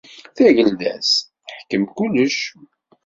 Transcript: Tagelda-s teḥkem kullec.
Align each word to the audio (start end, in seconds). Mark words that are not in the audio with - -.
Tagelda-s 0.35 1.11
teḥkem 1.47 1.83
kullec. 1.97 2.39